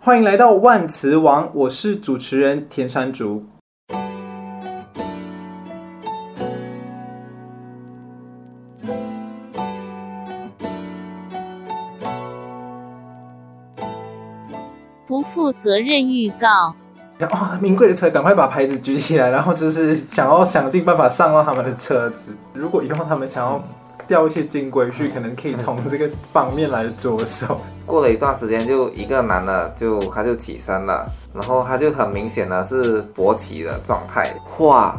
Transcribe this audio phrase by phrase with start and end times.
[0.00, 3.44] 欢迎来到万磁王，我是主持人田山竹。
[15.04, 16.74] 不负责任预告。
[17.32, 22.32] 哇、哦，名贵的车，赶快把牌子举起来，然后就是想要想尽办法上到他们的车子。
[22.54, 23.62] 如果以后他们想要
[24.06, 27.60] 钓一些金龟婿，可能可以从这个方面来着手。
[27.88, 34.30] 过了一段时间，就一个男的就他就起身了，然后他就很明显的是勃起的状态。
[34.58, 34.94] 哇，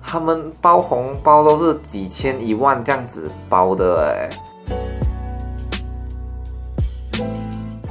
[0.00, 4.30] 他们包红包都是几千一万这样子包的哎。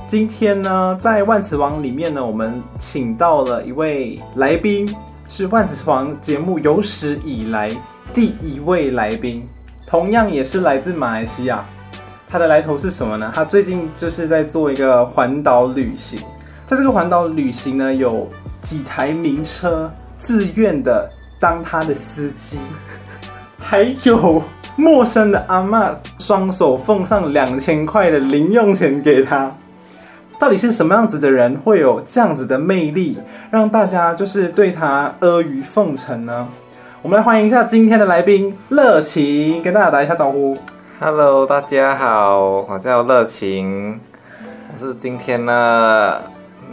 [0.07, 4.91] 今天呢，在万磁王里面呢，我们请到了一位来宾，
[5.27, 7.69] 是万磁王节目有史以来
[8.13, 9.47] 第一位来宾，
[9.85, 11.63] 同样也是来自马来西亚。
[12.31, 13.31] 他的来头是什么呢？
[13.33, 16.19] 他最近就是在做一个环岛旅行，
[16.63, 18.29] 在这个环岛旅行呢，有
[18.61, 22.59] 几台名车自愿的当他的司机，
[23.57, 24.43] 还有
[24.75, 29.51] 陌生的阿嬷双手奉上两千块的零用钱给他。
[30.37, 33.17] 到底是什么样子的人会有这样子的魅力，
[33.49, 36.47] 让大家就是对他阿谀奉承呢？
[37.01, 40.55] 我们来欢迎一下今天的来宾乐晴，跟大家打一下招呼。
[41.01, 43.97] Hello，大家好，我叫乐晴，
[44.73, 46.15] 我是今天呢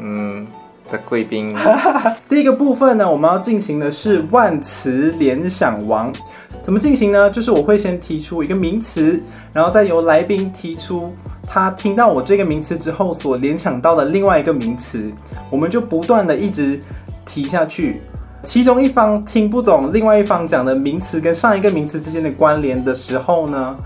[0.01, 0.45] 嗯
[0.91, 1.55] 的贵宾。
[2.29, 6.13] 第一个部分呢，我们要进行的是万词联想王。
[6.61, 7.31] 怎么进行呢？
[7.31, 11.15] 就是我会先提出一个名词，然后再由来宾提出
[11.47, 15.09] 他听到我这个名词之后所联想到的另外一个名词，
[15.49, 16.81] 我们就不断的一直
[17.25, 18.03] 提下去。
[18.43, 23.77] 其中一方听不懂另外一方讲的名词跟上一个名词之间的关联的时候呢，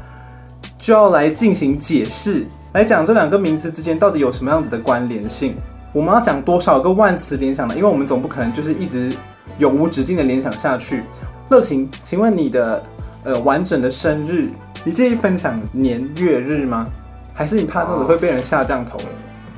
[0.81, 5.55] 就要来进行解释，来讲这两个名词之间到底有什么样子的关联性。
[5.93, 7.75] 我们要讲多少个万词联想呢？
[7.77, 9.13] 因为我们总不可能就是一直
[9.59, 11.03] 永无止境的联想下去。
[11.51, 12.83] 乐晴，请问你的
[13.25, 14.49] 呃完整的生日，
[14.85, 16.87] 你介意分享年月日吗？
[17.35, 18.99] 还是你怕这样子会被人下降头？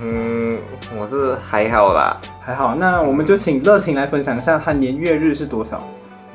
[0.00, 0.58] 嗯，
[0.98, 2.74] 我是还好啦，还好。
[2.74, 5.86] 那我们就请乐晴来分享一下她年月日是多少？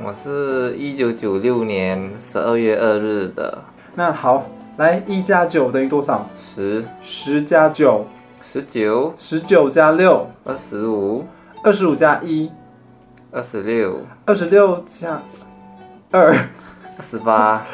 [0.02, 3.58] 我是一九九六年十二月二日的。
[3.96, 4.46] 那好，
[4.78, 6.30] 来一加九等于多少？
[6.40, 6.86] 十。
[7.02, 8.06] 十加九，
[8.44, 9.12] 十九。
[9.18, 11.26] 十九加六，二十五。
[11.64, 12.52] 二十五加一，
[13.32, 14.06] 二十六。
[14.26, 15.20] 二十六加。
[16.12, 17.66] 二二十八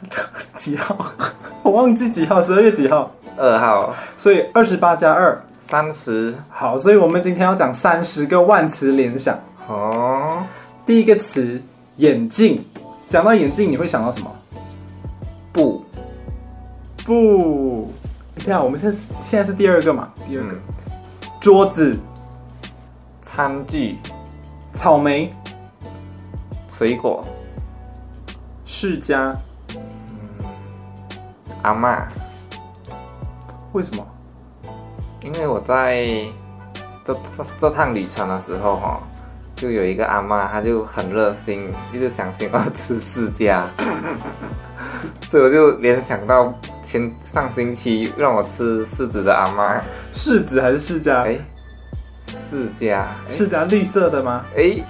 [0.56, 0.96] 几号？
[1.62, 3.12] 我忘记几号，十二月几号？
[3.36, 3.94] 二号。
[4.16, 6.34] 所以二十八加二，三十。
[6.48, 9.38] 好，所以我们今天要讲三十个万词联想。
[9.68, 10.42] 哦。
[10.86, 11.60] 第一个词
[11.96, 12.64] 眼镜，
[13.08, 14.34] 讲到眼镜，你会想到什么？
[15.52, 15.83] 布。
[17.04, 17.92] 布。
[18.36, 20.12] 等下，我们现在现在是第二个嘛？
[20.28, 20.52] 第二个。
[20.52, 20.60] 嗯、
[21.40, 21.98] 桌子。
[23.20, 23.98] 餐具。
[24.72, 25.32] 草莓。
[26.70, 27.24] 水果。
[28.66, 29.36] 世家，
[29.74, 29.78] 嗯，
[31.62, 32.02] 阿嬷，
[33.72, 34.04] 为什么？
[35.22, 36.02] 因为我在
[37.04, 39.00] 这这这趟旅程的时候，哈，
[39.54, 43.68] 就有一个阿嬷，她就很热心，一直想请我吃世家，
[45.30, 46.52] 所以我就联想到
[46.94, 49.82] 前上星期让我吃柿子的阿妈，
[50.12, 51.22] 柿子还是释迦？
[51.22, 51.36] 哎，
[52.28, 54.44] 释迦，释迦绿色的吗？
[54.56, 54.80] 哎。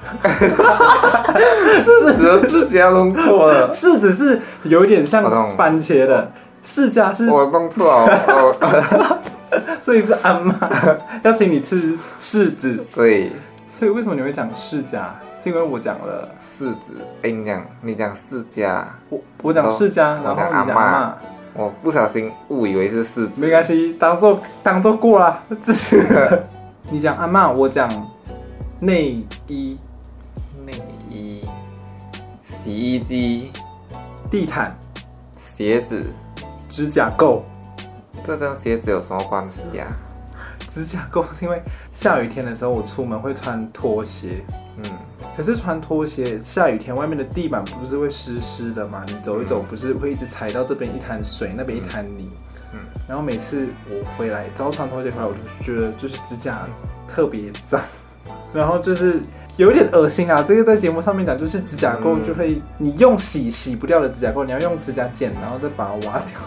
[0.22, 5.24] 柿子和释迦弄错了，柿子是有点像
[5.56, 6.30] 番茄的，
[6.62, 9.20] 释迦是我弄错了，
[9.82, 10.54] 所以是阿妈。
[11.24, 13.32] 要请你吃柿子，对，
[13.66, 15.00] 所以为什么你会讲释迦？
[15.36, 16.28] 是因为我讲了。
[16.40, 26.44] 柿子，哎，你讲你讲释迦，我我讲释迦，然后你讲阿嬷，我不小心误以为是柿子，没关系，当做当做过了，这是
[26.90, 27.88] 你讲阿妈，我讲
[28.80, 29.78] 内衣。
[32.42, 33.50] 洗衣机、
[34.30, 34.76] 地毯、
[35.36, 36.04] 鞋子、
[36.68, 37.40] 指甲垢，
[38.22, 39.86] 这跟鞋子有什么关系呀？
[40.72, 44.44] 指甲垢是因为下雨天的时候我出门会穿拖鞋，
[44.78, 44.84] 嗯，
[45.36, 49.04] 可是穿拖鞋下雨天外面的地板不是会湿湿的嘛？
[49.08, 52.30] 你走一走不是会一直踩到这边一滩水，那边一滩泥，
[52.72, 52.78] 嗯，
[53.08, 56.66] 然后每次我回来只要穿拖鞋回来，我就觉得就是指甲
[57.08, 57.80] 特别脏，
[58.54, 59.20] 然后就是。
[59.56, 60.42] 有一点恶心啊！
[60.42, 66.38] 这个在节目上面讲，就是指甲垢就会，你用洗洗不掉的指甲垢，你要用指甲剪，然后再把它挖掉。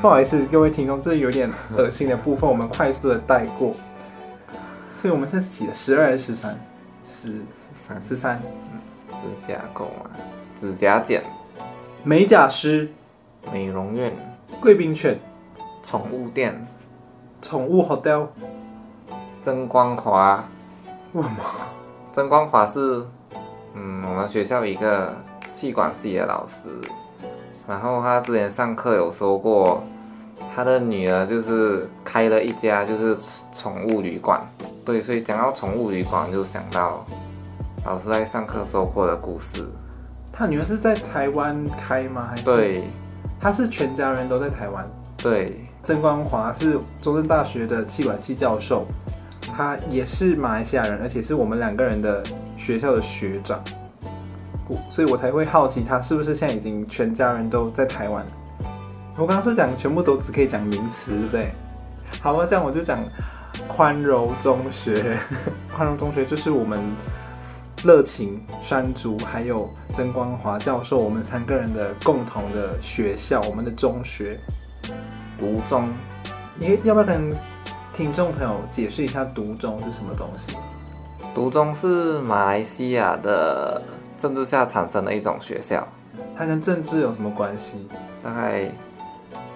[0.00, 3.74] 不好意思，各位听众，这有点恶心的部分，我们快速的带过。
[4.92, 6.60] 所以我们这是几的十二还是十三？
[7.04, 7.42] 十
[7.72, 8.40] 三十三。
[9.08, 10.10] 指甲垢啊，
[10.54, 11.24] 指甲剪，
[12.04, 12.92] 美甲师，
[13.52, 14.14] 美容院，
[14.60, 15.18] 贵宾犬，
[15.82, 16.66] 宠物店，
[17.42, 18.28] 宠物 hotel。
[19.40, 20.48] 曾光华。
[21.12, 21.36] 为什么？
[22.12, 23.04] 曾光华是，
[23.74, 25.16] 嗯，我们学校一个
[25.52, 26.68] 气管系的老师，
[27.68, 29.82] 然后他之前上课有说过，
[30.56, 33.14] 他的女儿就是开了一家就是
[33.52, 34.40] 宠物旅馆。
[34.86, 37.04] 对，所以讲到宠物旅馆，就想到
[37.84, 39.66] 老师在上课说过的故事。
[40.32, 42.28] 他女儿是在台湾开吗？
[42.30, 42.44] 还是？
[42.44, 42.84] 对，
[43.38, 44.82] 他是全家人都在台湾。
[45.18, 48.86] 对，曾光华是中正大学的气管系教授，
[49.54, 52.22] 他也是马来西亚人，而且是我们两个人的
[52.56, 53.62] 学校的学长，
[54.90, 58.24] 所以我才会好奇他是不是现在已经全家人都在台湾。
[59.16, 61.52] 我刚刚是讲全部都只可以讲名词，对不对？
[62.20, 62.98] 好吧，这样我就讲。
[63.66, 65.18] 宽柔中学，
[65.74, 66.80] 宽柔中学就是我们
[67.82, 74.38] 乐情、山竹还有曾光华教授，我们三个人的共同的学校，我们的中学。
[75.36, 75.88] 独中，
[76.54, 77.32] 你要不要跟
[77.92, 80.56] 听众朋友解释一下独中是什么东西？
[81.34, 83.82] 独中是马来西亚的
[84.18, 85.86] 政治下产生的一种学校。
[86.36, 87.86] 它跟政治有什么关系？
[88.22, 88.70] 大概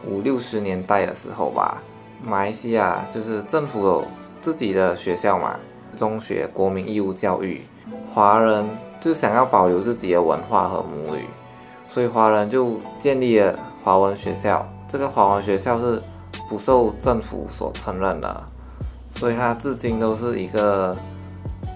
[0.09, 1.82] 五六十年代的时候吧。
[2.25, 4.05] 马来西亚就是政府有
[4.41, 5.56] 自己的学校嘛，
[5.97, 7.62] 中学国民义务教育，
[8.14, 8.64] 华人
[9.00, 11.25] 就想要保留自己的文化和母语，
[11.88, 14.65] 所以华人就建立了华文学校。
[14.88, 16.00] 这个华文学校是
[16.49, 18.43] 不受政府所承认的，
[19.17, 20.97] 所以它至今都是一个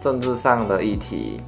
[0.01, 1.41] 政治上的议题。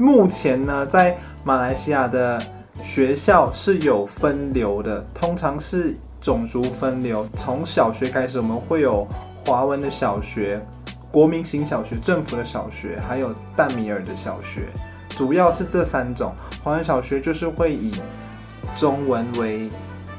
[0.00, 1.14] 目前呢，在
[1.44, 2.40] 马来西亚的
[2.82, 5.94] 学校是有分流的，通常是。
[6.22, 9.08] 种族分流，从小学开始，我们会有
[9.46, 10.62] 华文的小学、
[11.10, 14.68] 国民型小学、政府的小学，还有淡米尔的小学，
[15.16, 16.34] 主要是这三种。
[16.62, 17.90] 华文小学就是会以
[18.76, 19.70] 中文为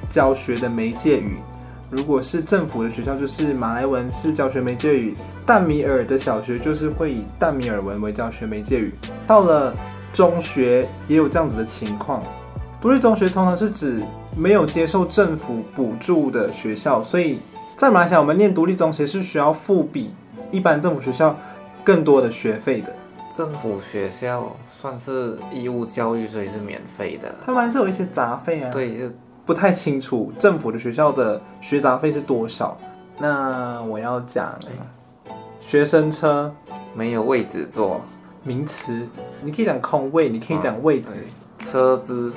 [0.10, 1.38] 教学的媒介语，
[1.92, 5.16] 如果是政府的学校，就是马来文是教学媒介语。
[5.52, 8.94] 淡米尔的小学就是会以淡米尔文为教学媒介语。
[9.28, 9.76] 到了
[10.14, 12.24] 中学也有这样子的情况。
[12.80, 14.02] 独立中学通常是指
[14.34, 17.42] 没有接受政府补助的学校，所以
[17.76, 20.14] 在马来西亚，我们念独立中学是需要付比
[20.52, 21.36] 一般政府学校
[21.84, 22.96] 更多的学费的。
[23.36, 27.36] 政府学校算是义务教育，所以是免费的。
[27.46, 28.72] 他们还是有一些杂费啊。
[28.72, 29.14] 对，就
[29.46, 32.78] 不太清楚政府的学校的学杂费是多少。
[33.20, 34.58] 那我要讲
[35.62, 36.54] 学生车。
[36.94, 38.02] 没有位置坐，
[38.44, 39.08] 名词，
[39.42, 41.24] 你可以讲空位，你可以讲位置，
[41.58, 42.34] 车资。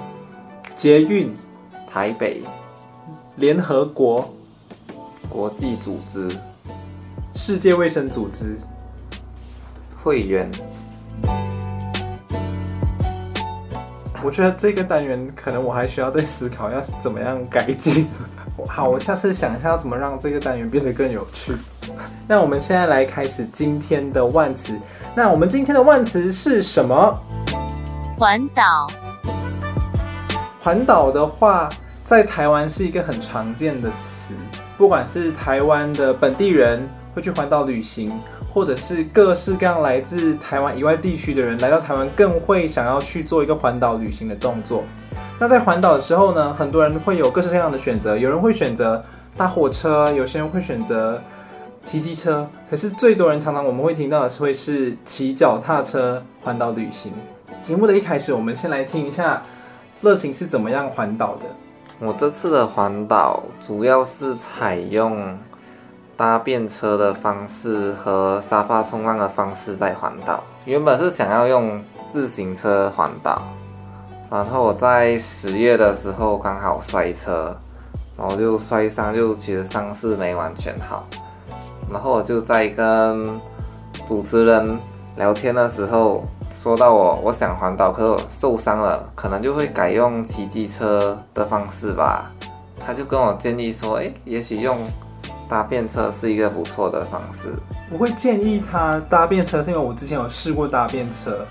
[0.77, 1.35] 捷运、
[1.91, 2.45] 台北、
[3.35, 4.33] 联合国、
[5.29, 6.29] 国际组织、
[7.35, 8.57] 世界卫生组织、
[10.01, 10.49] 会员。
[14.23, 18.07] 我觉得这个单元可能我还需要再思考要怎么样改进。
[18.69, 21.53] 好，我下次想一下要怎么让这个单元变得更有趣。
[22.27, 24.79] 那我们现在来开始今天的万词。
[25.15, 27.19] 那我们今天的万词是什么？
[28.19, 28.87] 环岛。
[30.61, 31.69] 环岛的话，
[32.05, 34.35] 在台湾是一个很常见的词，
[34.79, 38.11] 不管是台湾的本地人会去环岛旅行，
[38.53, 44.85] 或者是各式各样来自台湾以外地区的人来到台湾，更会想要去做一个环岛旅行的动作。
[45.39, 49.05] 那在环岛的时候呢，很多人会有各式各样的选择，有人会选择
[49.37, 51.21] 搭火车，有些人会选择
[51.85, 57.13] 骑机车，可是最多人常常我们会听到的是会是骑脚踏车环岛旅行。
[57.61, 59.43] 节目的一开始，我们先来听一下。
[60.01, 61.47] 热情是怎么样环岛的？
[61.99, 65.39] 我这次的环岛主要是采用
[66.15, 70.45] 搭便车的方式和沙发冲浪的方式在环岛。
[70.67, 73.41] 原本是想要用自行车环岛，
[74.31, 77.57] 然后我在十月的时候刚好摔车，
[78.19, 81.07] 然后就摔伤，就其实伤势没完全好。
[81.91, 83.29] 然后我就在跟
[84.07, 84.79] 主持人
[85.17, 86.25] 聊天的时候。
[86.63, 92.31] 说到我，我想环岛，可是我受伤了，可能就会改用骑机车的方式吧。
[92.81, 94.79] 他就跟我建议说，诶，也许用
[95.47, 97.51] 搭便车是一个不错的方式。
[97.91, 101.45] 我会建议他搭便车，是因为我之前有试过搭便车，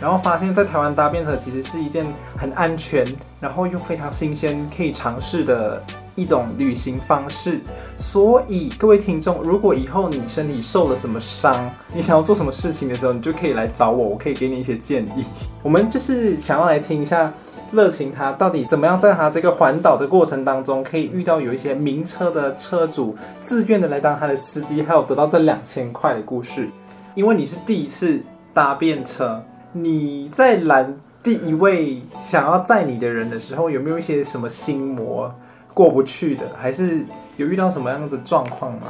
[0.00, 2.04] 然后发现，在台湾搭便车其实是一件
[2.36, 3.06] 很安全，
[3.38, 5.80] 然后又非常新鲜，可以尝试的。
[6.18, 7.60] 一种旅行方式，
[7.96, 15.24] 所以各位听众，如果以后你身体受了什么伤，你想要做什么事情的时候，你就可以来找我，我可以给你一些建议。
[15.62, 17.32] 我们就是想要来听一下
[17.70, 26.68] 乐晴他到底怎么样在他这个环岛的过程当中，可以遇到有一些名车的车主自愿的来当他的司机，还有得到这两千块的故事。
[27.14, 28.20] 因为你是第一次
[28.52, 29.40] 搭便车，
[29.72, 35.32] 你在拦第一位想要载你的人的时候，有没有一些什么心魔？
[35.78, 37.04] 过不去的，还是
[37.36, 38.88] 有遇到什么样的状况吗？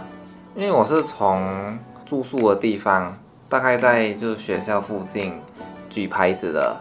[0.57, 3.15] 因为我是从住宿的地方，
[3.47, 5.35] 大概在就是学校附近
[5.91, 6.75] 举牌子的。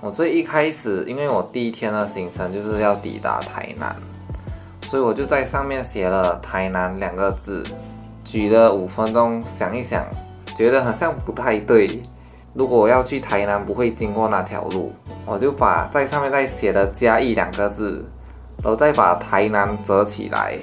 [0.00, 3.94] 我最一开始，因为我第一天的行程就是要抵达台南，
[4.88, 7.62] 所以我就在上面写了“台南”两个字，
[8.24, 10.06] 举了五分钟，想一想，
[10.56, 12.00] 觉得好像不太对。
[12.54, 14.90] 如果我要去台南，不会经过那条路，
[15.26, 18.02] 我就把在上面再写的“嘉义”两个字，
[18.64, 20.58] 都再把台南折起来。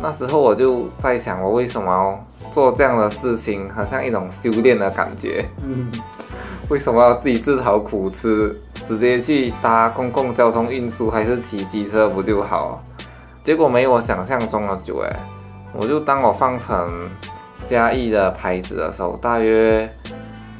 [0.00, 5.44] 那时候我就在想，我为什么要做这样的事情，好像一种修炼的感觉。
[5.64, 5.90] 嗯。
[6.68, 8.60] 为什么要自己自讨苦吃？
[8.88, 12.82] 直接去搭公共交通运输，还是骑机车不就好？
[13.42, 15.16] 结果没我想象中的久哎！
[15.72, 16.88] 我就当我放成
[17.64, 19.88] 嘉义的牌子的时候，大约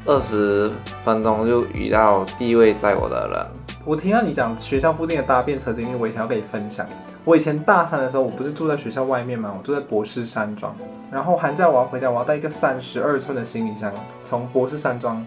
[0.05, 0.73] 二十
[1.05, 3.47] 分钟就遇到第一位在我的人。
[3.87, 6.85] 我听到你讲学校附近的搭便车经历，我也想要跟你分享。
[7.25, 9.55] 我以前大三的时候，我不是住在学校外面吗？
[9.57, 10.75] 我住在博士山庄，
[11.09, 13.93] 然后寒假我要回家，我要带一个三十二寸的行李箱
[14.25, 15.25] 从博士山庄。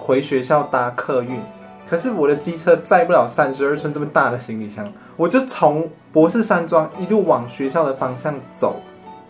[0.00, 1.40] 回学校搭客运，
[1.86, 8.80] 可是我的机车载不了三十二寸这么大的行李箱，我就从博士山庄一路往学校的方向走。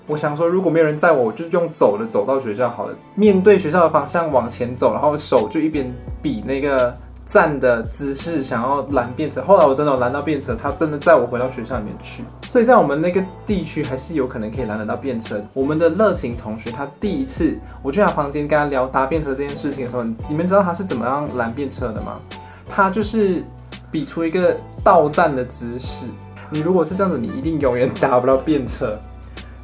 [0.07, 6.97] 我想说，如果没有人载我，我就用走的走到学校好了，面对学校的方向往前走，然后手就一边比那个。
[7.33, 12.23] 站的姿势想要拦便车，后来我真的有拦到便车，他真的载我回到学校里面去。
[12.51, 15.43] 所以在我们那个地区还是有可能可以拦得到便车。
[15.55, 22.21] 我们的热情同学，他第一次我去他房间跟他聊搭便车这件事情的时候，你们知道他是怎么样拦便车的吗？
[22.69, 23.43] 他就是
[23.91, 26.05] 比出一个倒站的姿势。
[26.51, 28.99] 你如果是这样子，你一定永远搭不到便车。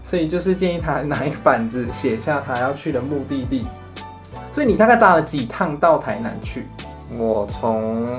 [0.02, 3.66] 所以就是建议他拿一个板子写下他要去的目的地。
[4.50, 6.64] 所以你大概搭了几趟到台南去？
[7.16, 8.18] 我从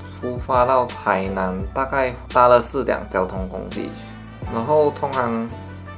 [0.00, 3.88] 出发到台南，大概搭了四辆交通工具，
[4.52, 5.48] 然后通常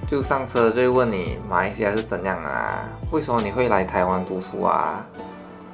[0.07, 2.85] 就上车就会问你马来西亚是怎样啊？
[3.11, 5.05] 为什么你会来台湾读书啊？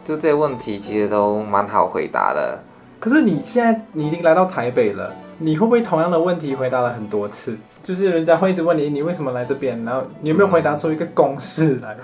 [0.04, 2.58] 就这些问题其实都蛮好回答的。
[2.98, 7.58] 可是你现在你已经来到台北了，你会不会同样的问题回答了很多次？
[7.82, 9.84] 就是人家会一直问你，你为什么来这边？
[9.84, 11.94] 然后你有没有回答出一个公式来？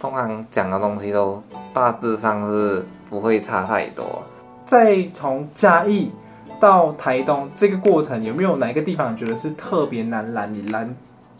[0.00, 1.42] 通常讲的东西都
[1.74, 2.82] 大致上是。
[3.08, 4.22] 不会差太多。
[4.64, 6.10] 再从嘉义
[6.58, 10.52] 到台东这个过程，有没有哪一个地方觉得是特别难拦？
[10.52, 10.96] 你拦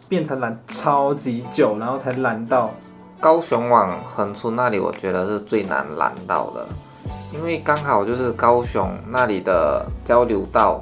[0.07, 2.71] 变成拦超级久，然后才拦到？
[3.19, 6.65] 高雄往恒春那里，我觉得是最难拦到的，
[7.33, 10.81] 因为刚好就是高雄那里的交流道，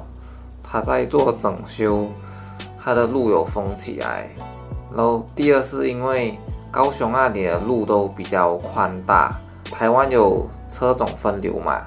[0.62, 2.06] 它在做整修，
[2.78, 4.28] 它的路有封起来。
[4.94, 6.38] 然后第二是因为
[6.70, 10.46] 高雄那里的路都比较宽大，台湾有。
[10.76, 11.80] 车种分流嘛，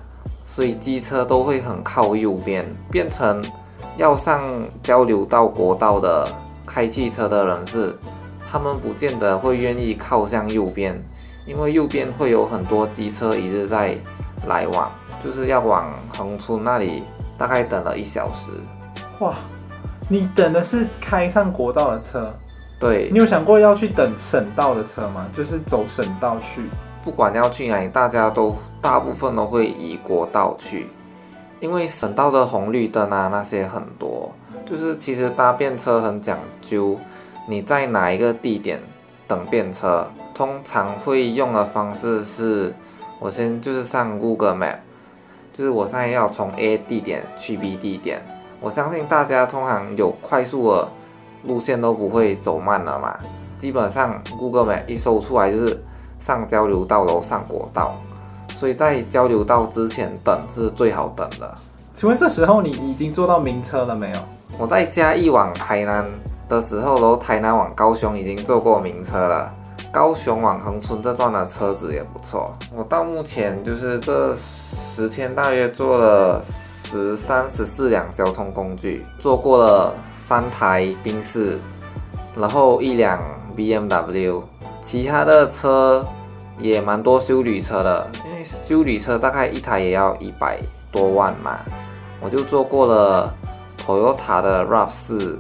[0.48, 3.40] 所以机车都会很靠右边，变成
[3.98, 4.42] 要上
[4.82, 6.28] 交流道国道的
[6.66, 7.96] 开汽车的人士，
[8.50, 11.00] 他们不见得会愿意靠向右边，
[11.46, 13.96] 因为右边会有很多机车一直在
[14.48, 14.92] 来往，
[15.24, 17.04] 就是要往恒春那里，
[17.38, 18.50] 大概等了一小时。
[19.20, 19.36] 哇，
[20.08, 22.34] 你等的是开上国道的车？
[22.80, 23.10] 对。
[23.12, 25.28] 你有想过要去等省道的车吗？
[25.32, 26.64] 就是走省道去。
[27.04, 30.88] 不管要去哪里，大家都大部分都会以国道去，
[31.60, 34.32] 因为省道的红绿灯啊那些很多，
[34.66, 36.98] 就是其实搭便车很讲究，
[37.48, 38.80] 你在哪一个地点
[39.28, 42.74] 等便车，通常会用的方式是，
[43.18, 44.76] 我先就是上 Google Map，
[45.54, 48.22] 就是我现在要从 A 地点去 B 地点，
[48.60, 50.90] 我相信大家通常有快速的
[51.46, 53.18] 路线都不会走慢了嘛，
[53.58, 55.82] 基本上 Google Map 一搜出来就是。
[56.20, 57.96] 上交流道楼上国道，
[58.58, 61.56] 所以在交流道之前等是最好等的。
[61.94, 64.20] 请问这时候你已经坐到名车了没有？
[64.58, 66.06] 我在嘉义往台南
[66.48, 69.52] 的时候，然后台南往高雄已经坐过名车了。
[69.92, 72.54] 高雄往恒春这段的车子也不错。
[72.76, 81.58] 我到目前就是这十天大约坐了十三、十四辆交通工具，坐过了三台宾士，
[82.36, 83.20] 然后一辆
[83.56, 84.42] BMW。
[84.82, 86.06] 其他的车
[86.60, 90.60] 也蛮多修旅车的，因为修旅车大概一台也要一百
[90.92, 91.60] 多万嘛。
[92.22, 93.34] 我就坐过了
[93.86, 95.36] Toyota 的 RAV4、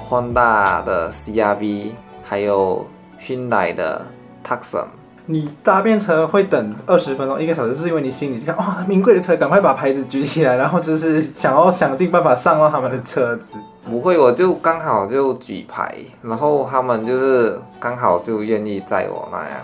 [0.00, 2.86] Honda 的 CR-V，还有
[3.20, 4.04] Hyundai 的
[4.46, 4.86] Tucson。
[5.26, 13.54] 你搭便车会等二十分钟、一个小时，是因为你心里就看哇，名贵的车，赶快把牌子举起来，然后就是想要想尽办法上到他们的车子。
[13.84, 19.60] 不会，我就刚好就举牌，然后他们就是刚好就愿意载我那样。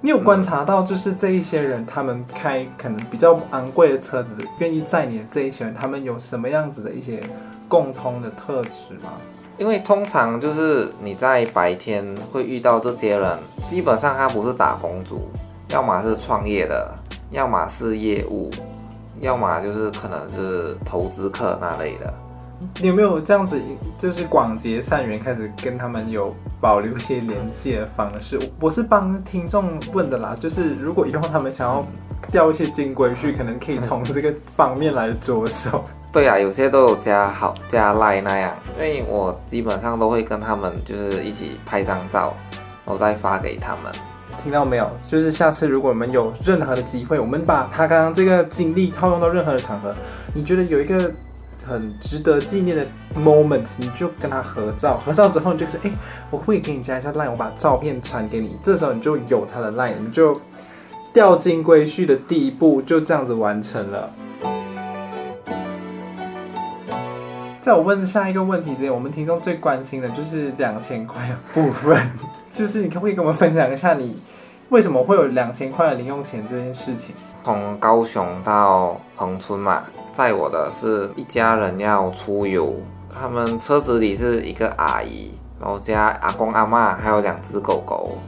[0.00, 7.20] 你有观察到，就是这一些人，他们开可能比较昂贵的车子，愿意载你的这一些人，他们有什么样子的一些
[7.66, 9.12] 共通的特质吗？
[9.56, 15.28] 因为通常就是你在白天会遇到这些人，基本上他不是打工族，
[15.70, 16.94] 要么是创业的，
[17.32, 18.50] 要么是业务，
[19.20, 22.14] 要么就是可能是投资客那类的。
[22.80, 23.60] 你有没有这样子，
[23.96, 28.38] 就是广结善缘，开始跟他们有保留一些联系的方式？
[28.60, 31.86] 我是帮听众问的啦，就是如果以后他们想要
[32.32, 35.84] 钓一些金龟婿，可能可以从这个方面来着手。
[36.12, 42.34] 对啊，有些都有加好加赖那样，因为我基本上都会跟他们就是一起拍张照，
[42.84, 43.92] 然后再发给他们。
[44.36, 44.90] 听到没有？
[45.06, 49.94] 就是下次如果我们有任何的机会，我们把他刚刚这个经历套用到任何的场合，
[50.34, 51.12] 你觉得有一个？
[51.68, 55.96] 很值得纪念的 moment，你就跟他合照，合照之后你就说，哎、欸，
[56.30, 60.40] 我会给你加一下 line，我把照片传给你，这时候你就有他的 line，你就
[61.12, 64.10] 钓金龟婿的第一步就这样子完成了。
[67.60, 72.12] 在我问下一个问题之前，我们听众最关心的就是两千块的部分，
[72.54, 74.16] 就是你可不可以跟我们分享一下你
[74.70, 77.14] 为什么会有两千块的零用钱这件事情？
[77.42, 79.82] 从高雄到恒春嘛。
[80.12, 82.74] 载我的是一家人要出游，
[83.08, 88.18] 他们车子里是一个阿姨，然后加阿公阿嬷，还有两只狗狗。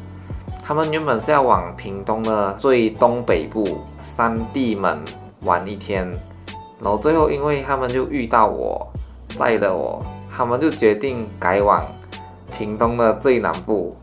[0.64, 4.98] 他们原本是要往屏东的最东北部三地门
[5.40, 6.10] 玩一天，
[6.80, 8.88] 然后最后因为他们就遇到我，
[9.36, 10.02] 载了我，
[10.34, 11.84] 他们就决定改往
[12.56, 13.94] 屏东的最南部。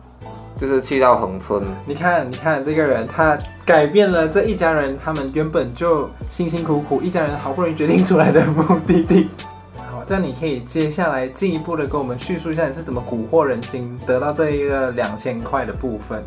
[0.59, 9.29] 就是去到恒村，你看，你看这个人，他改变了这一家人，他们原本就辛辛苦苦一家人好不容易决定出来的目的地。
[9.77, 16.23] 好，这样你可以接下来进一步的跟我们叙述一下你是怎么蛊惑人心，得到这一个两千块的部分。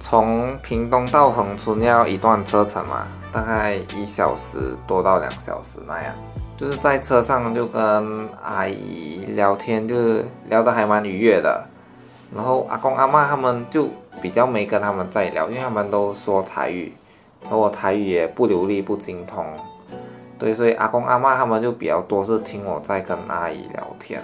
[0.00, 6.12] 从屏东到恒村要一段车程嘛，大概一小时多到两小时那样。
[6.56, 11.64] 就是在车上就跟阿姨聊天，就是聊得还蛮愉悦的。
[12.34, 13.88] 然后阿公阿嬷他们就
[14.20, 16.92] 比较没跟他们在聊，因为他们都说台语，
[17.50, 19.44] 而我台语也不流利不精通，
[20.38, 24.22] 对，所以阿公阿嬷他们就比较多是听我在跟阿姨聊天。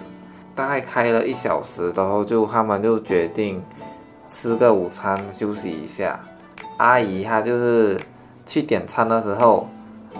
[0.55, 3.61] 大概开了一小时，然后就他们就决定
[4.29, 6.21] 吃个午餐休息一下。
[6.77, 8.01] 阿姨她就是
[8.47, 9.69] 去点餐的时候，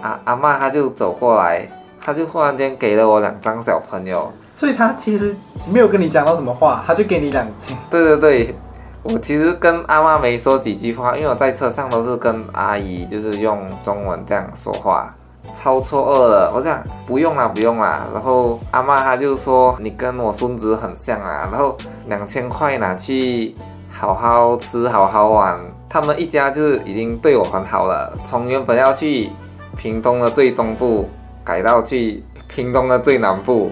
[0.03, 1.69] 阿阿嬷她就走过来，
[2.01, 4.33] 她就忽然间给了我两张小朋友。
[4.55, 5.35] 所以他其实
[5.69, 7.77] 没有跟你讲到什么话，他就给你两千。
[7.91, 8.55] 对对对，
[9.03, 15.13] 我其实跟阿妈没说几句话，因为我在车上都是跟阿姨就是用中文这样说话，
[15.53, 16.53] 超错愕了。
[16.55, 23.55] 我讲不用啦不用啦，然后阿妈她就说你跟我孙子很像啊，然后两千块拿去
[23.91, 25.59] 好好吃好好玩。
[25.89, 29.31] 他们一家就是已经对我很好了，从原本要去
[29.77, 31.09] 屏东的最东部
[31.45, 33.71] 改到去屏东的最南部。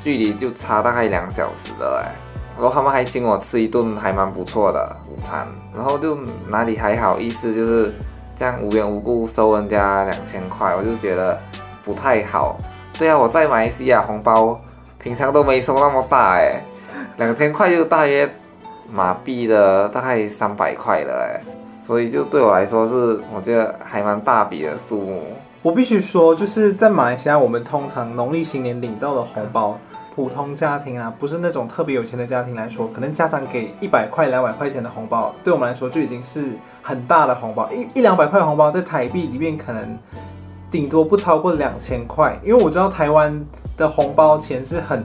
[0.00, 2.14] 距离就差大概两小时了哎，
[2.56, 7.94] 然后他们还请我吃一顿还蛮不错的午餐，然后就哪里还好意思就是
[8.36, 11.38] 这样无缘无故收人家两千块，我就觉得
[11.84, 12.56] 不太好。
[12.98, 14.60] 对啊，我在马来西亚红包
[15.02, 16.60] 平常都没收那么大哎，
[17.18, 18.28] 两千块就大约
[18.90, 25.22] 马币的大概三百块了哎，所以就对我来说是我觉得还蛮大笔的数目。
[25.60, 29.76] 我必须说，就是在马来西亚，我们通常农历新年领到的红包，
[30.18, 37.70] 普通家庭啊，不是那种特别有钱的家庭来说，可能家长给一百块、两百块钱的红包，对我们来说就已经是很大的红包。
[37.70, 39.96] 一一两百块红包在台币里面，可能
[40.68, 42.36] 顶多不超过两千块。
[42.42, 45.04] 因为我知道台湾的红包钱是很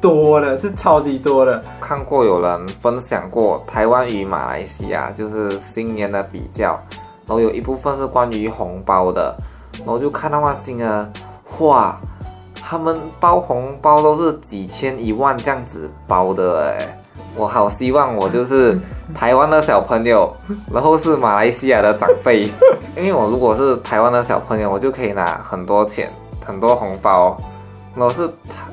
[0.00, 1.60] 多的，是超级多的。
[1.80, 6.80] 看过有人分享过台湾与马来西亚就是新年的比较，
[7.26, 9.36] 然后有一部分是关于红包的。
[9.78, 11.10] 然后就看到那金额，
[11.58, 11.98] 哇，
[12.72, 16.98] 他们包红包都是几千一万这样子包的哎，
[17.36, 18.80] 我好希望我就是
[19.14, 20.34] 台湾的小朋友，
[20.72, 22.44] 然后是马来西亚的长辈，
[22.96, 26.10] 因为我如果是台湾的小朋友，我就可以拿很多钱，
[26.42, 27.36] 很多红包；
[27.94, 28.26] 如果是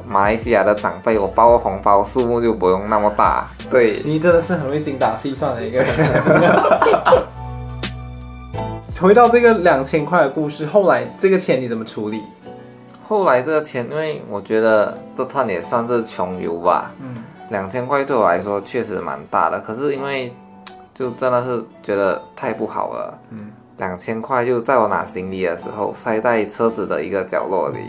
[0.08, 3.50] 马来西亚的长辈，我包的红包数目就不用那么大。
[3.70, 5.88] 对，你真的是很会精打细算的一个人。
[9.02, 12.22] 回到这个两千块的故事，后来这个钱你怎么处理？
[13.10, 16.92] 后来这个钱，因为我觉得这趟也算是穷游吧。
[17.02, 17.16] 嗯，
[17.50, 20.32] 两千块对我来说确实蛮大的，可是因为
[20.94, 23.18] 就真的是觉得太不好了。
[23.32, 27.80] 嗯，两千块就在我拿行李的时候塞在车子的一个角落里，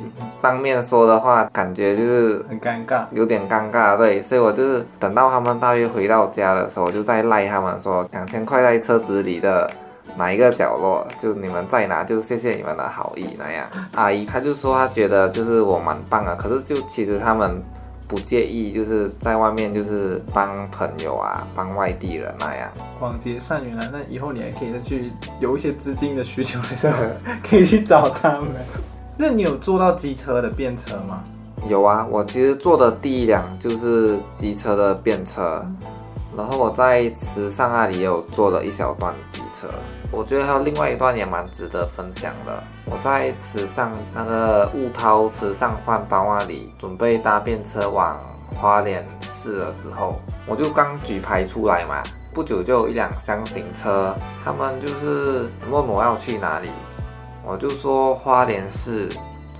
[0.41, 3.99] 当面说的话感觉就是很尴尬，有点尴尬。
[3.99, 9.71] 对，所以我就是等到他们大约回到家的时候，我就在赖他们说两千块在车子里的。
[10.17, 13.67] 哪一个角落，就你们在哪，就谢谢你们的好意那样。
[13.93, 17.63] 阿姨她就说她觉得就是我蛮棒啊，可是就其实他们
[18.09, 22.69] 不介意，就是在外面就是帮朋友啊，帮外地人那样。
[22.99, 27.05] 广结善缘啊，那以后你还可以再去有一些资金的需求的时候，
[27.49, 28.49] 可以去找他们。
[29.17, 31.23] 那你有坐到机车的便车吗？
[31.69, 35.63] 有啊，我其实坐的第一辆就是机车的便车，
[36.35, 39.69] 然后我在池上那里也有坐了一小段机车。
[40.13, 42.63] 我觉得还有另外一段也蛮值得分享的。
[42.85, 48.19] 我在池上那个雾涛池上饭包那里准备搭便车往
[48.57, 52.03] 花莲市的时候，我就刚举牌出来嘛，
[52.35, 56.71] 不久就有一辆箱型车，他们就是问我要去哪里，
[57.45, 59.09] 我就说花莲市，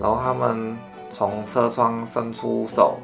[0.01, 0.77] 然后他们
[1.09, 2.99] 从车窗伸出手。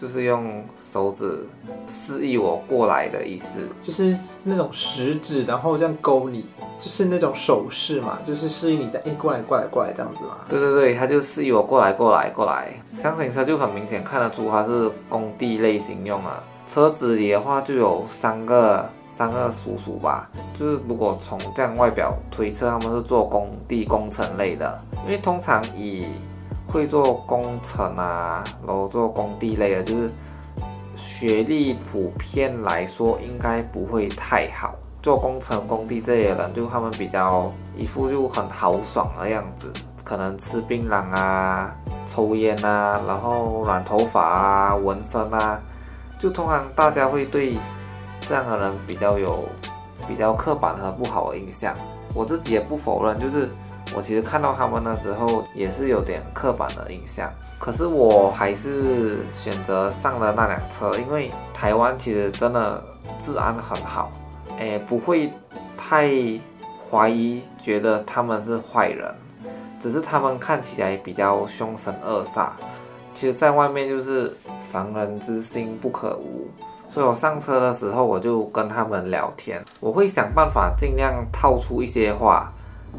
[0.00, 1.44] 就是用手指
[1.84, 6.46] 示意我过来的意思，就是那种食指，然后这样勾你，
[6.78, 10.36] 就是那种手势嘛，就是示意你在哎、欸、过来过来过来这样子嘛。
[10.48, 12.72] 对对对，他就示意我过来过来过来。
[12.94, 16.40] 厢型车就很明显看得出它是工地类型用啊。
[16.66, 26.04] 车子里的话就有三个三个叔叔吧，就是如果从这样外表推测，他们是做工地工程类的，因为通常以
[26.70, 30.10] 会做工程啊，然后做工地类的，就是
[30.94, 34.74] 学历普遍来说应该不会太好。
[35.02, 39.72] 做工程工地这些人，就他们比较一副就很豪爽的样子，
[40.04, 41.74] 可能吃槟榔啊、
[42.06, 45.58] 抽烟啊，然后染头发啊、纹身啊，
[46.18, 47.56] 就通常大家会对
[48.20, 49.48] 这样的人比较有
[50.06, 51.74] 比较刻板和不好的印象。
[52.12, 53.48] 我自己也不否认，就是。
[53.94, 62.82] 我其实看到他们的时候也是有点刻板的印象，可是我还是选择上了那辆车，因为台湾其实真的
[63.18, 64.12] 治安很好，
[64.58, 65.32] 诶，不会
[65.76, 66.10] 太
[66.88, 69.12] 怀疑，觉得他们是坏人，
[69.80, 72.50] 只是他们看起来比较凶神恶煞，
[73.14, 74.36] 其实在外面就是
[74.70, 76.46] 防人之心不可无，
[76.88, 82.52] 所以我上车的时候我就跟他们聊天，我会想办法尽量套出一些话。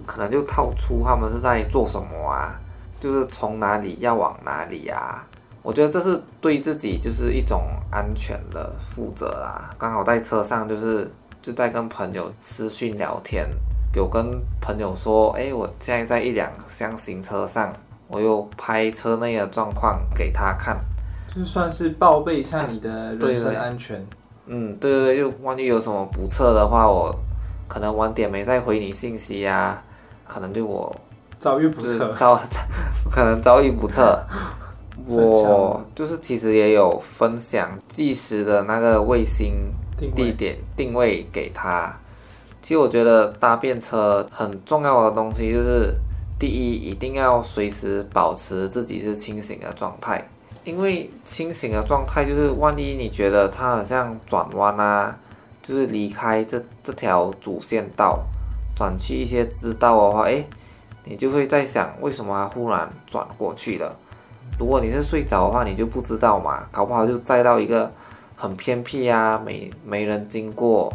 [0.06, 2.60] 可能就套出他们是在做什么啊，
[3.00, 5.26] 就是从哪里要往哪里啊。
[5.62, 9.74] 我觉得这是对自己就是一种安全的负责啦。
[9.78, 13.48] 刚好在车上就是就在跟朋友私讯聊天，
[13.94, 17.74] 有跟朋友说，哎，我现在在一辆箱型车上，
[18.08, 20.78] 我又拍车内的状况给他看，
[21.36, 24.04] 就算是报备一下你的人身安全。
[24.46, 27.14] 嗯，对对对，就万一有什么不测的话，我。
[27.68, 29.80] 可能晚点没再回你信息啊，
[30.30, 30.96] 可能对我
[31.38, 32.40] 遭遇不测，遭
[33.12, 34.24] 可能遭遇不测。
[35.08, 39.74] 我就是其实也有分享计时的那个卫星
[40.16, 41.92] 地点定位给他。
[42.62, 45.96] 其实我觉得搭便车很重要的东西就是，
[46.38, 50.24] 第一一定要随时保持自己是清醒的状态，
[50.64, 55.18] 因为清醒的状态就是万一你觉得它好像转弯啊。
[55.62, 58.20] 就是离开这这条主线道，
[58.80, 60.48] 转去一些知道的话，诶，
[61.04, 63.94] 你就会在想，为什么他忽然转过去了？
[64.58, 67.92] 如果你是睡着的话，你就不知道嘛，搞不好就载到一个
[68.38, 70.90] 很偏僻啊，没没人经过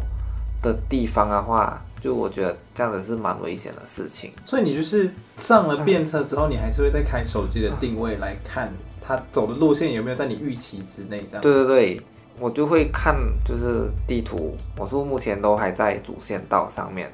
[0.63, 4.31] 的地方的话，就我觉得这样子是蛮危险的事情。
[4.43, 11.41] 所以你就是上了便车之后，你还是会再开手机的定位来看他走的路线有没有在你预期之内，这样。
[11.43, 12.01] 对对对。
[12.37, 17.09] 我就会看，就是地图，我是目前都还在主线道上面，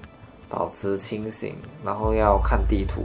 [0.51, 3.01] 保持清醒，然后要看地图。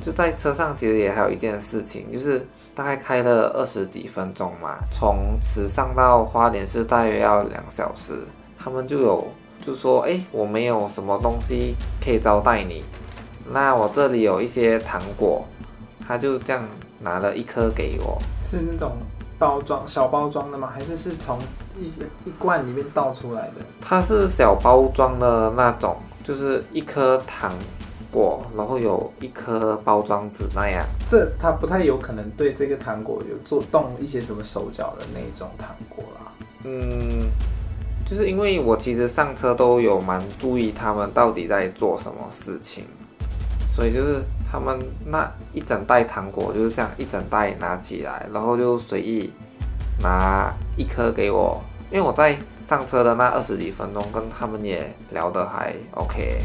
[0.00, 8.14] 就在车上，其实也还有一件事情，就是大概开了二十几分钟嘛，从池上到花莲市大约要两小时。
[8.58, 9.28] 他们就有
[9.64, 12.82] 就说，哎，我没有什么东西可以招待你，
[13.52, 15.44] 那我这里有一些糖果，
[16.06, 16.64] 他就这样
[17.00, 18.92] 拿了一颗给我，是那种。
[19.38, 20.68] 包装小包装的吗？
[20.74, 21.38] 还是是从
[21.78, 21.86] 一
[22.24, 23.54] 一罐里面倒出来的？
[23.80, 27.52] 它是小包装的那种，就是一颗糖
[28.10, 30.84] 果，然后有一颗包装纸那样。
[31.06, 36.32] 这它不太有可能对这个糖果有做动一些什么手脚的那种糖果啦。
[36.64, 37.28] 嗯，
[38.06, 42.84] 就是因为我其实上车都有蛮注意他们到底在做什么事情，
[43.74, 44.22] 所以就是。
[44.50, 49.30] 他们那一整袋糖果就是这样一整袋拿起来，然后就随意
[50.02, 52.34] 拿一颗给我，因为我在
[52.68, 56.38] 上车的那二十几分钟跟他们也聊得还 OK。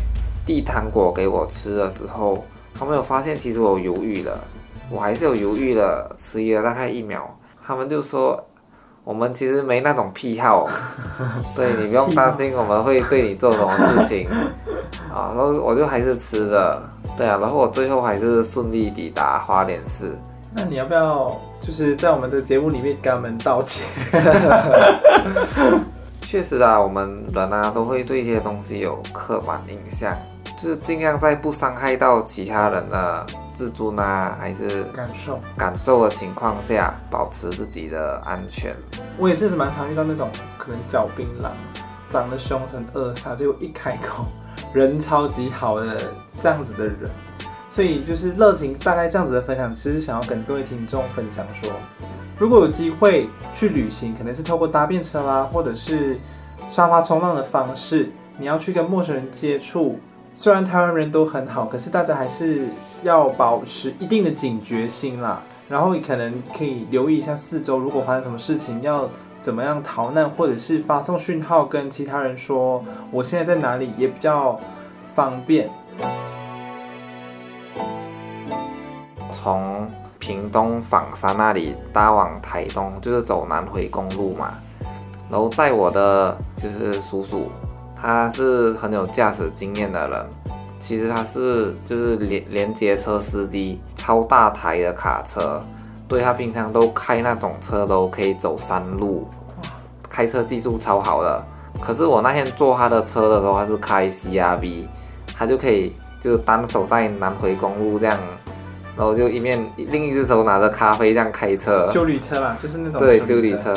[0.46, 4.40] 递糖果给我吃的时候，他们有发现其实我犹豫了，
[4.90, 7.24] 我还是有犹豫了，迟疑了大概一秒，
[7.66, 8.42] 他们就说
[9.04, 10.68] 我们其实没那种癖好，
[11.56, 14.28] 对，你不用担心我们会对你做什么事情。
[15.14, 16.82] 啊，然后我就还是吃了，
[17.16, 20.18] 对啊，然后我最后还是顺利抵达花莲市。
[20.54, 23.86] 那你要不要就是在我们的节目里面跟他们道歉？
[26.34, 30.18] 确实啊，我们人啊都会对一些东西有刻板印象，
[30.58, 38.76] 就是尽量在不伤害到其他人的自尊啊，还是感受感受的情况下，保持自己的安全。
[39.20, 41.52] 我也是蛮常遇到那种可能嚼槟榔，
[42.10, 44.26] 长得凶神恶煞，结果一开口
[44.74, 45.96] 人超级好的
[46.40, 47.08] 这样子的人。
[47.74, 51.68] 所以就是热情大概这样子的分享，其实想要跟各位听众分享说，
[52.38, 56.20] 如果有机会去旅行，可能是透过搭便车啦，或者是
[56.70, 59.98] 沙发冲浪的方式，你要去跟陌生人接触。
[60.36, 62.68] 虽然台湾人都很好，可是大家还是
[63.02, 65.42] 要保持一定的警觉心啦。
[65.68, 69.10] 然后你可能可以留意一下四周，如果发生什么事情，要
[69.42, 74.60] 怎么样逃难，或者是发送讯号跟其他人说我现在在哪里，也比较
[75.16, 75.68] 方便。
[79.44, 79.86] 从
[80.20, 84.54] 屏东枋山那里搭往台东，就是走南回公路嘛。
[85.30, 87.52] 然后在我的就是叔叔，
[87.94, 90.26] 他是很有驾驶经验的人。
[90.80, 95.62] 其实他是就是连连接车司机，超大台的卡车。
[96.08, 99.28] 对，他平常都开那种车都可以走山路，
[100.10, 101.44] 开车技术超好的。
[101.82, 104.86] 可是我那天坐他的车的时候，他是开 CRV，
[105.36, 108.18] 他就可以就单手在南回公路这样。
[108.96, 113.74] 然后就一面另一只手拿着咖啡这样开车，修理车啦，就是那种对修理车。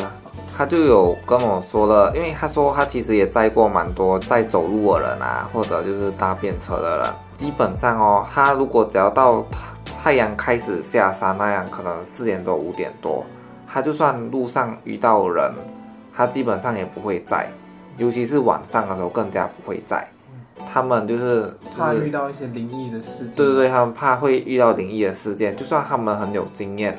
[0.59, 7.07] 他就有跟我说了，因为他说他其实也载过蛮多在走路的人啊，或者就是搭便车的人。
[7.35, 9.45] 基本上哦，他如果只要到
[10.03, 13.23] 太阳开始下山那样，可能四点多五点多，
[13.71, 15.53] 他就算路上遇到人，
[16.17, 17.51] 他基本上也不会载，
[17.99, 20.09] 尤其是晚上的时候更加不会载。
[20.65, 25.57] 他们就是、就是、怕遇到一些灵异的事件，对对对，他们怕会遇到灵异的事件。
[25.57, 26.99] 就算他们很有经验，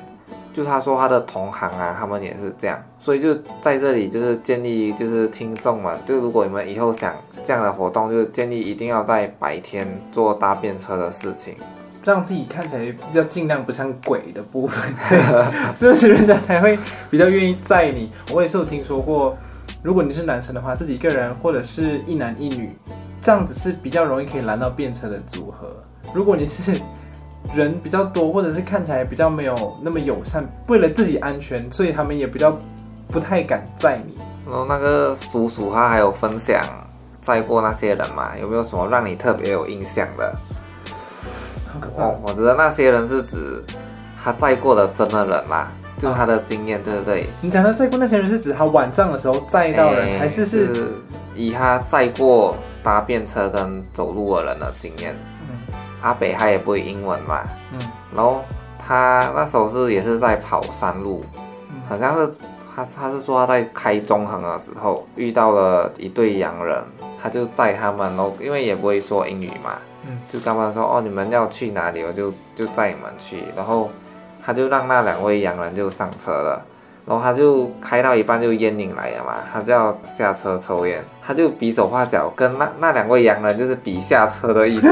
[0.54, 2.82] 就他说他的同行啊，他们也是这样。
[3.00, 11.56] 所以就在这里就是建议，就是听众们，就如果你们以后想这样的活动，就是建议一定要在白天做搭便车的事情，
[12.04, 14.93] 让自己看起来要尽量不像鬼的部分，
[15.76, 16.78] 这是人家才会
[17.10, 18.10] 比较愿意载你。
[18.32, 19.38] 我也是有听说过，
[19.84, 22.72] 如果你是男生的话，自己一个人或者是一男一女。
[23.28, 25.68] 这样子是比较容易可以拦到便车的组合。
[26.13, 26.72] 如果你是
[27.54, 32.58] 人比较多，或者是看起来比较没有那么友善，为了自己安全，所以他们也比较
[33.12, 34.18] 不太敢载你。
[34.50, 36.63] 然后那个叔叔他还有分享
[37.20, 38.32] 载过那些人嘛？
[38.40, 40.34] 有没有什么让你特别有印象的？
[41.98, 43.62] 哦，我觉得那些人是指
[44.24, 47.28] 他载过的真的人啦，就是他的经验，对不对？
[47.42, 50.94] 你讲的载过那些人是指他晚上的时候载到人，欸、还是是，是
[51.36, 52.56] 以他载过？
[52.88, 55.13] 搭便车跟走路的人的经验，
[55.52, 55.60] 嗯，
[56.02, 57.80] 阿北他也不会英文嘛，嗯，
[58.15, 58.41] 然后
[58.80, 61.21] 他那时候是也是在跑山路，
[61.69, 62.32] 嗯，好像是
[62.73, 66.82] 他他是说他在开中横的时候遇到了一对洋人，
[67.21, 73.89] 他就载他们，然后因为也不会说英语嘛，嗯，就跟他们说哦，你们要去哪里，我就就载你们去，然后
[74.45, 76.65] 他就让那两位洋人就上车了。
[77.06, 84.90] 然后他就开到一半就烟瘾来了嘛，他就要下车抽烟，他就比手画脚跟那那两位洋人就是比下车的意思，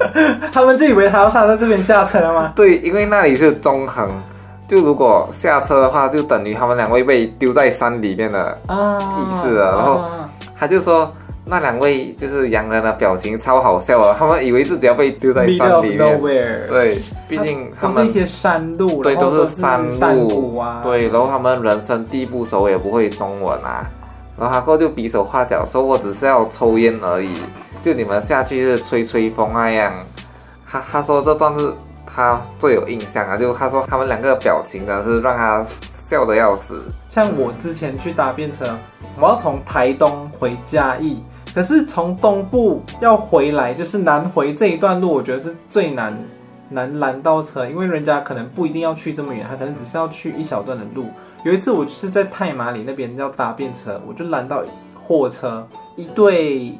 [0.50, 2.52] 他们就以为他要他在这边下车吗？
[2.56, 4.08] 对，因为那里是中横，
[4.66, 9.72] 就如果下车的话，就等于他们两位被丢在山里面的意思了。
[9.72, 10.04] 然后
[10.56, 11.12] 他就说。
[11.48, 14.16] 那两位就是洋人的表情超好笑啊！
[14.18, 16.20] 他们以为自己要被丢在山里面。
[16.68, 19.86] 对，毕竟他们都是一些山路，对，都是山
[20.18, 20.80] 路啊。
[20.82, 23.88] 对，然后他们人生地不熟，也不会中文啊。
[24.38, 27.34] 然后他哥就比手画脚说：“我只是要抽烟而已，
[27.82, 29.92] 就你们下去是吹吹风那样。”
[30.68, 31.72] 他他说这段是
[32.04, 36.84] 他最有印象啊，就他说他们两个表情真的是让他笑得要死。
[37.08, 38.76] 像我之前去搭便车，
[39.18, 41.22] 我要从台东回嘉义。
[41.54, 46.14] 可是从东部要回来，就是南回这一段路，我觉得是最难
[46.70, 51.06] 难拦到车，因为人家可能不一定要去这么远，他可能只是要去一小段的路。
[51.44, 54.62] 有一次我就是在太麻里那边要搭便车，我就拦到
[54.94, 56.74] 货车，一对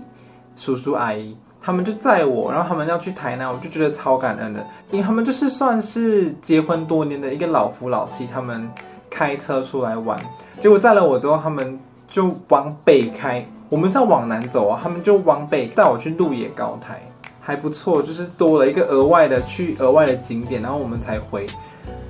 [0.57, 8.69] 叔叔阿姨，他们就载我，然后他们要去台南，我就觉得超感恩的，因为他们就是算是结婚多年的一个老夫老妻，他们
[9.09, 10.19] 开车出来玩，
[10.59, 13.47] 结果载了我之后，他们就往北开。
[13.69, 17.03] 我们是要往南走啊，他们就往北带我去鹿野高台，
[17.47, 21.47] 还不错，就是多了一个额外的去额外的景点，然后我们才回。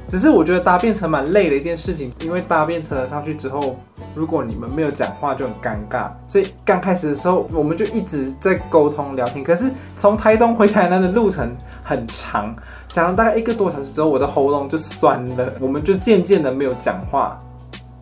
[0.09, 3.77] 只是我觉得搭便车蛮累的一件事情，因为搭便车上去之后，
[4.15, 9.45] 如果你们没有讲话就很尴尬，所以刚开始的时候我们就一直在沟通聊天。
[9.45, 12.57] 可是从台东回台南的路程很长，
[12.89, 17.39] 讲了大概一个多小时之后，我的喉咙就酸了，我们就渐渐的没有讲话，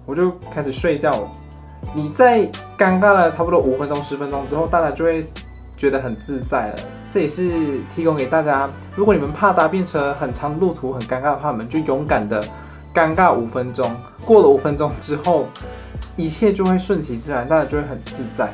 [0.07, 1.29] 我就开始睡觉。
[1.93, 2.47] 你在
[2.79, 5.25] 尴尬了差不多五分钟、十分钟之后，大家就会
[5.77, 6.77] 觉得很自在了。
[7.15, 12.43] 这也是提供给大家，如果你们怕搭便车很长路途很尴尬的话，你们就勇敢的
[12.93, 13.89] 尴尬五分钟。
[14.25, 15.47] 过了五分钟之后，
[16.17, 18.53] 一切就会顺其自然，大家就会很自在。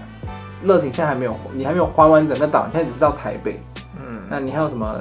[0.62, 3.58] 热情现在还没有，你还没有环完整个岛，你现在只是到台北。
[3.96, 4.94] 嗯，那你还有什么？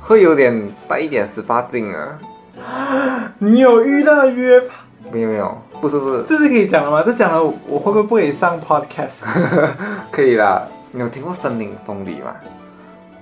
[0.00, 2.16] 会有点带一点十八禁啊？
[3.40, 4.84] 你有遇到约炮？
[5.10, 7.02] 没有没有，不是不是，这是可以讲的吗？
[7.04, 9.24] 这讲了我会不会不可以上 podcast？
[10.12, 10.62] 可以啦。
[10.92, 12.36] 你有听过森林风里吗？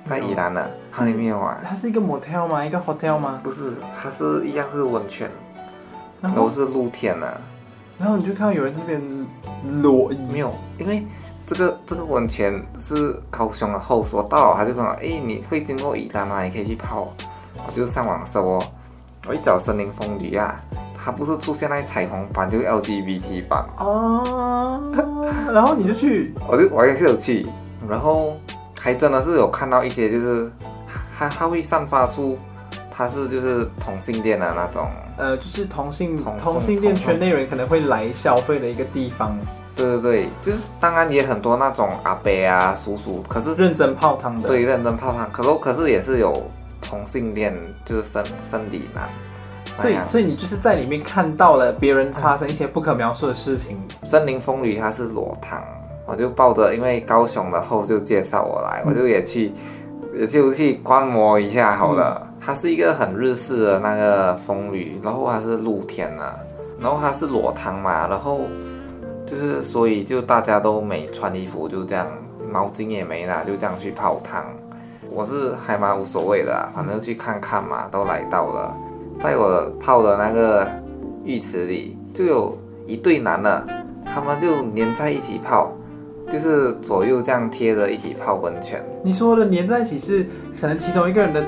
[0.07, 1.59] 在宜兰的，它里面有啊。
[1.65, 2.65] 它是一个 motel 吗？
[2.65, 3.41] 一个 hotel 吗？
[3.43, 5.29] 不是，它是一样是温泉，
[6.33, 7.41] 都是露天的。
[7.99, 9.03] 然后你就看到有人这边
[9.83, 11.05] 裸，没有，因为
[11.45, 16.41] 这个这个温泉是高雄的后所到，他就说，哎，你会经过宜兰吗？
[16.45, 17.13] 你可以去泡。
[17.67, 18.63] 我就上网搜哦，
[19.27, 20.55] 我一找森林风吕啊，
[20.97, 24.81] 它不是出现在彩虹版，就是 LGBT 版哦。
[25.53, 27.45] 然后你就去， 我就我也是有去，
[27.89, 28.37] 然后。
[28.87, 30.49] 还真的是有看到一些，就是
[31.19, 32.39] 它它会散发出，
[32.89, 39.37] 它是就是同性恋的那种，呃，就是同性同，同性恋圈内人可能会来消费的一个地方。
[39.75, 46.49] 对对对，就是当然也很多那种阿伯啊叔叔，可是认真泡汤的，对，认真泡汤，可是可是也是有
[46.81, 47.53] 同性恋，
[47.85, 49.09] 就是生生理男。
[49.75, 53.77] 所以所以你就是在里面看到了别人发生一些不可描述的事情。
[54.09, 55.61] 森林风雨它是裸汤。
[56.07, 59.53] 我就抱着，因为高雄的后就介绍我来，我就也去，
[60.15, 62.25] 也就去观摩一下好了。
[62.41, 66.39] 它是一个很日式的那个风吕，然后它是露天的，
[66.79, 68.43] 然后它是裸汤嘛，然后
[69.27, 72.07] 就是所以就大家都没穿衣服，就这样
[72.53, 74.45] 毛巾也没拿，就这样去泡汤。
[75.11, 78.73] 我是还蛮无所谓的，反正去看看嘛，都来到了，
[79.19, 80.69] 在我泡的那个
[81.25, 83.67] 浴池里，就有一对男的，
[84.05, 85.73] 他们就黏在一起泡。
[86.33, 88.85] 就是左右这样贴着一起泡温泉。
[89.03, 90.27] 你说的粘在一起是
[90.61, 91.45] 可能其中一个人的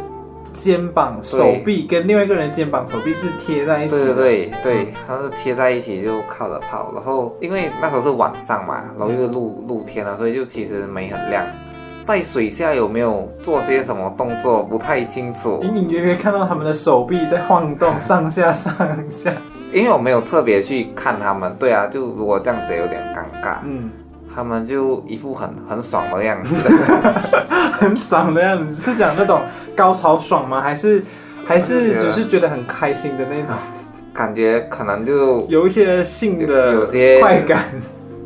[0.52, 3.96] 肩膀、手臂跟另外一个人的肩膀、手臂是贴在一起。
[4.04, 6.92] 对对对对，他是贴在一起就靠着泡。
[6.94, 11.44] 然后因为那时候是晚上嘛，然后又露露天了，所以就其实没很亮。
[12.00, 18.72] 在水下有没有做些什么动作不太清楚，隐隐约约看到他们的手臂在晃动，上下上
[19.10, 19.30] 下。
[19.72, 21.54] 因为我没有特别去看他们。
[21.58, 23.56] 对啊，就如果这样子也有点尴尬。
[23.64, 23.90] 嗯。
[24.38, 26.54] 他们就一副很很爽的样子，
[27.74, 29.40] 很爽的样子，是讲那种
[29.74, 30.60] 高潮爽吗？
[30.60, 31.02] 还是
[31.44, 33.56] 还是只是觉得很开心的那种？
[34.14, 37.64] 感觉可能就有一些性的有些快感，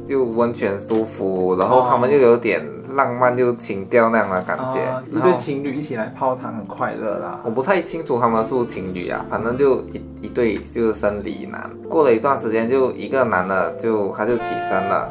[0.07, 4.81] 就温泉舒服，然后他们就有点浪漫，就情调那样的感觉。
[4.81, 7.41] 哦、一对情侣一起来泡汤，很快乐啦。
[7.43, 11.71] 我不太清楚他们是不是情侣啊，反正就一一对就是生理男。
[11.89, 15.09] 过了一段时间，就一个男的就他就起身了。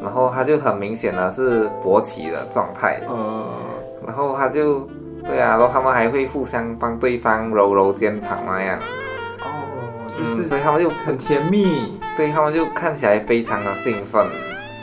[0.00, 3.46] 然后他就很明显的是勃起的状态，嗯，
[4.06, 4.88] 然后他就，
[5.26, 8.78] 对啊，然后他们还会互相帮对方揉揉肩膀那样，
[9.42, 14.24] 哦，就是，所以他们就很甜蜜，对，他们就看起来非常的兴奋，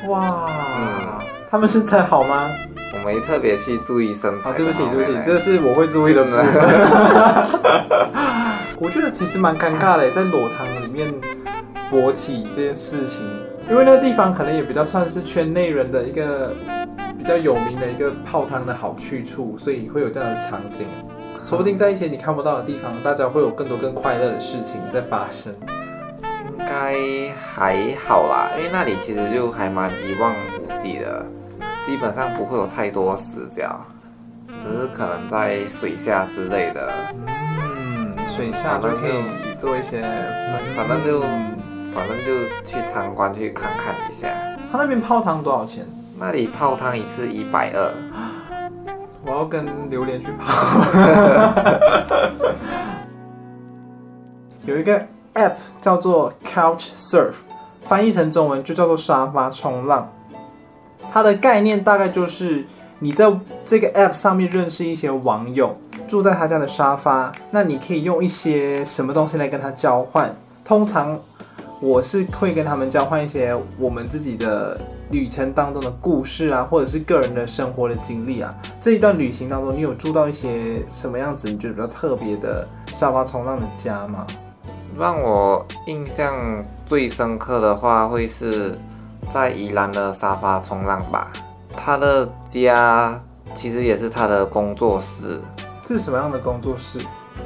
[0.10, 2.49] 哇，嗯，他们身材好吗？
[2.93, 6.45] 我没特别去注意身材，对不起对不起，这是我会注意的部分。
[8.80, 11.13] 我觉得其实蛮尴尬的，在裸汤里面
[11.91, 13.21] 勃起这件事情。
[13.67, 16.54] 因为那个地方可能也比较算是圈内人的一个
[17.17, 20.86] 比较有名的一个泡汤的好去处，所以会有这样的场景。
[21.47, 25.54] 说不定在一些你看不到的地方，大家会有更多更快乐的事情在发生。
[26.47, 26.95] 应该
[27.36, 31.25] 还好啦，因为那里其实就还蛮一望无际的，
[31.86, 33.84] 基本上不会有太多死角，
[34.47, 36.91] 只是可能在水下之类的。
[37.28, 40.01] 嗯，水下就可以做一些，
[40.75, 41.23] 反正就。
[41.95, 44.27] 反正就去参观去看看一下。
[44.69, 45.88] 他那边泡汤多少钱？
[46.19, 47.93] 那里泡汤一次一百二。
[49.25, 50.81] 我要跟榴莲去泡。
[54.67, 54.99] 有一个
[55.36, 57.33] app 叫做 Couch Surf，
[57.83, 60.12] 翻译成中文就叫做沙发冲浪。
[61.12, 62.65] 它的概念大概就是
[63.00, 63.31] 你在
[63.63, 65.73] 这个 app 上面认识一些网友，
[66.10, 70.35] 住在他家的沙发，那你可以用一些什么东西来跟他交换？
[70.65, 71.17] 通常。
[71.82, 74.80] 我是会跟他们交换一些我们自己的
[75.12, 78.56] 旅程当中的故事啊，或者是个人的生活的经历啊。
[78.80, 81.50] 这一段旅行当中，你有住到一些什么样子？
[81.50, 84.26] 你觉得比较特别的沙发冲浪的家吗？
[84.98, 86.34] 让我印象
[86.86, 88.78] 最深刻的话，会是
[89.30, 91.32] 在宜兰的沙发冲浪吧。
[91.76, 93.21] 他的家
[93.54, 95.42] 其实也是他的工作室。
[95.84, 97.00] 这是什么样的工作室？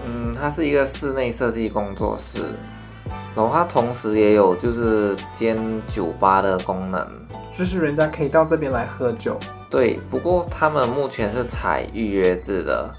[0.06, 2.44] 嗯，它是一个室内设计工作室，
[3.36, 5.58] 然后它同时也有就是兼
[5.88, 7.08] 酒吧的功能，
[7.54, 9.40] 就是人家可以到这边来喝酒。
[9.70, 12.90] 对，不过他们目前是采预约制的，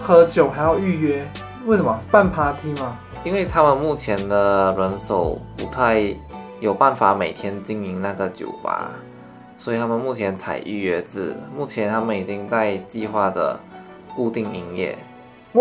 [0.00, 1.28] 喝酒还要预约，
[1.66, 1.98] 为什么？
[2.10, 2.96] 办 party 吗？
[3.24, 6.14] 因为他们目前的人手不太
[6.60, 8.90] 有办法每天经营那个酒吧，
[9.58, 11.34] 所以他们目前采预约制。
[11.54, 13.58] 目前他们已经在计划着
[14.14, 14.96] 固定营业。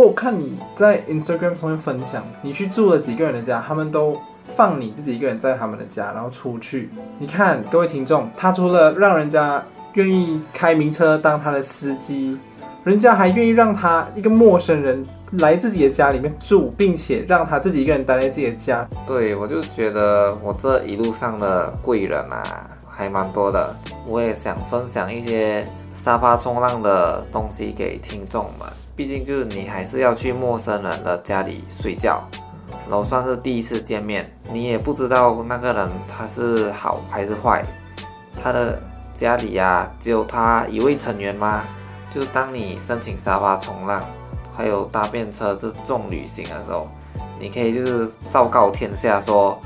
[0.04, 4.16] 我看你在 Instagram 上面分享，你去住了几个人的家，他们都
[4.48, 6.90] 放你自己一个人在他们的家，然后出去。
[7.18, 12.38] 你看，各位听众，他除了让人家愿意开名车当他的司机，
[12.84, 15.04] 人家还愿意让他一个陌生人
[15.40, 18.88] 来自己的家里面住，并且让他自己一个人待在自己的家。
[19.06, 23.76] 对，我就觉得我这一路上的贵人啊，还蛮多的。
[24.06, 28.70] 我也想分享一些沙发冲浪的东西给听众们。
[28.98, 32.20] 毕竟就是你还是要去陌生人的家里睡觉，
[32.90, 37.64] 然后算是第一次见面，你也不知道那个人他是好还是坏，
[38.42, 38.82] 他的
[39.14, 41.64] 家里呀、啊、只有他一位成员吗？
[42.10, 44.02] 就当你申请沙发冲浪，
[44.56, 46.88] 还有搭便车这种旅行的时候，
[47.40, 49.62] 你可以就是昭告天下说，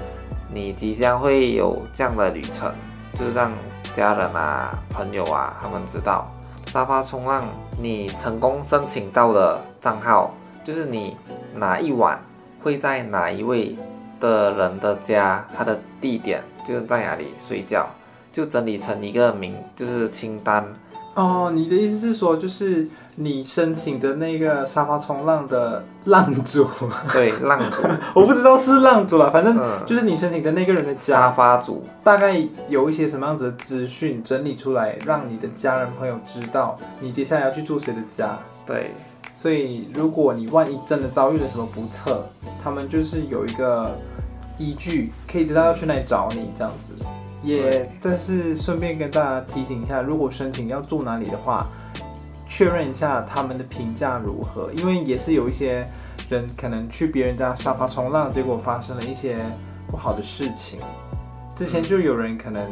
[0.54, 2.70] 你即将会有这样的旅程，
[3.18, 3.50] 就是让
[3.94, 6.30] 家人啊、朋友啊他们知道。
[6.68, 7.44] 沙发冲浪，
[7.82, 10.34] 你成功申请到的账号，
[10.64, 11.18] 就是你
[11.56, 12.20] 哪一晚
[12.64, 13.76] 会在哪一位
[14.20, 17.90] 的人的家，他的地点就是在哪里睡觉，
[18.32, 20.66] 就整理成一个名，就是清单。
[21.16, 22.88] 哦，你的意思是说，就是
[23.24, 26.68] 你申请的那个沙发冲浪的浪主，
[27.14, 32.36] 对，浪主， 我不知道是浪主了，反正就是你申请的那个人的家，沙发主，大概
[32.68, 38.38] 有一些什么样子的资讯整理出来，让你的家人朋友知道你接下来要去住谁的家。
[38.66, 38.92] 对，
[39.36, 42.26] 所以如果你万一真的遭遇了什么不测，
[42.64, 43.98] 他们就是有一个
[44.58, 46.94] 依据，可以知道要去哪里找你这样子。
[47.44, 51.66] 也，但是顺便跟大家提醒一下，如果申请要住哪里的话，
[52.54, 55.88] 确认一下他们的评价如何，因为也是有一些
[56.30, 59.38] 人可能去别人家沙发冲浪，结果发生了一些
[59.88, 60.78] 不好的事情。
[61.56, 62.70] 之前就有人可能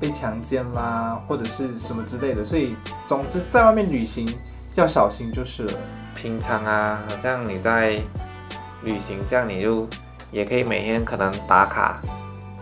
[0.00, 2.74] 被强奸啦，或者是什么之类的，所以
[3.06, 4.28] 总之在外面旅行
[4.74, 5.72] 要小心就是了。
[6.16, 8.02] 平常啊，好像你在
[8.82, 9.88] 旅行这样，你就
[10.32, 12.02] 也可以每天可能打卡。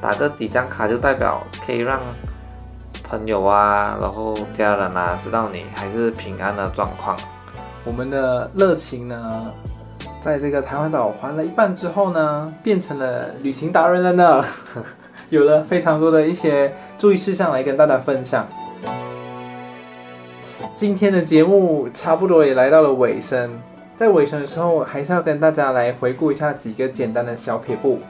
[0.02, 1.98] 打个几张卡就代表可以让
[3.08, 7.16] 朋友啊，然后家人啊知道你还是平安的状况。
[7.84, 9.50] 我们的热情呢，
[10.20, 14.44] 在这个台湾岛环了一半之后呢，变成了旅行达人了呢，
[15.30, 18.46] 有了非常多的一些注意事项来跟大家分享。
[20.74, 23.58] 今天的节目差不多也来到了尾声，
[23.96, 28.00] 在尾声的时候，还是要跟大家来回顾一下几个简单的小撇步。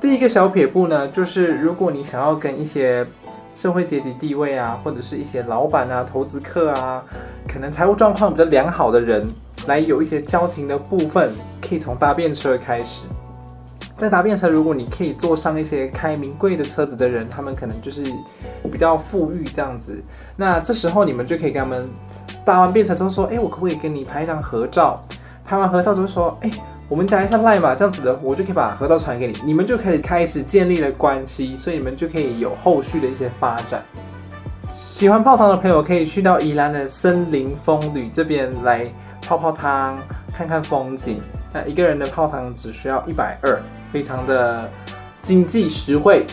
[0.00, 3.06] 第一个小撇步呢，就是如果你想要跟一些
[3.54, 7.02] 社会阶级地位啊，或者是一些老板啊、投资客啊，
[7.46, 9.28] 可能财务状况比较良好的人，
[9.66, 13.04] 来有一些交情的部分，可以从搭便车开始。
[13.94, 18.02] 在搭便车，如果你可以坐上一些开名贵的车子的人，他们可能就是
[18.70, 20.02] 比较富裕这样子。
[20.36, 21.88] 那这时候你们就可以跟他们
[22.44, 25.00] 搭完便车之后说：“哎，我可不可以跟你拍一张合照？”
[25.44, 26.50] 拍完合照之后说：“哎。”
[26.92, 33.82] 我们加一下 Line 嘛，这样子的，我就可以把合照传给你，你们就可以开始建立了关系，所以你们就可以有后续的一些发展。
[34.76, 38.86] 喜欢泡汤的朋友可以去到宜兰的森林风旅这边来
[39.22, 39.98] 泡泡汤，
[40.34, 41.18] 看看风景。
[41.50, 43.58] 那一个人的泡汤只需要一百二，
[43.90, 44.68] 非常的
[45.22, 46.26] 经济实惠。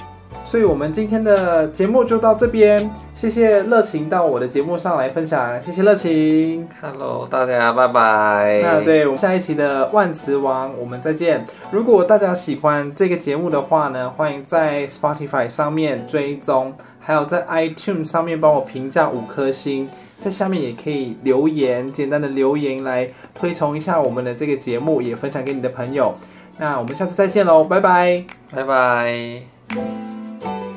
[0.43, 2.89] 所以，我们今天的节目就到这边。
[3.13, 6.67] 谢谢乐晴到我的节目上来分享，谢谢乐晴。
[6.81, 8.61] Hello，大家拜拜。
[8.63, 11.45] 那对，我们下一期的万磁王，我们再见。
[11.69, 19.87] 如果大家喜欢这个节目的话呢，欢迎在 Spotify 上面追踪，还有在 iTunes 上面帮我评价五颗星，
[20.19, 26.15] 在下面也可以留言，简单的留言来推崇一下我们的这个节目，也分享给你的朋友。
[26.57, 30.18] 那我们下次再见喽，拜拜，拜拜。
[30.39, 30.68] Thank you.